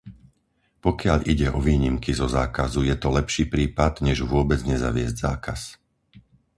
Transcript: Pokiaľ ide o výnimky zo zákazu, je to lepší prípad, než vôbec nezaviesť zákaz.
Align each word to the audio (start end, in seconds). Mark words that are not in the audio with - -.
Pokiaľ 0.85 1.19
ide 1.33 1.47
o 1.53 1.59
výnimky 1.67 2.11
zo 2.19 2.25
zákazu, 2.37 2.81
je 2.89 2.95
to 3.01 3.09
lepší 3.17 3.43
prípad, 3.53 3.93
než 4.07 4.17
vôbec 4.33 4.57
nezaviesť 4.71 5.15
zákaz. 5.25 5.61